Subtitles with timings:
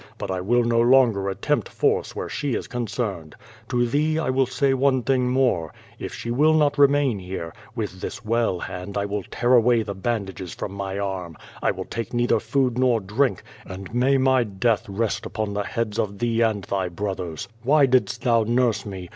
[0.17, 3.35] But I will no longer attempt force v/here she is ccmoorn cd.
[3.69, 5.71] To thee I will sjiy one thing more.
[5.99, 9.83] H she will not re main here^ with this well hand I will tear away
[9.83, 10.57] the bandages l86 0^0 VADI8.
[10.59, 11.37] from my arm.
[11.61, 15.99] I will take neither food nor drink, and may my death rest upon the heads
[15.99, 17.47] of thee and thy brothers.
[17.61, 19.09] Why didst thou nurse me?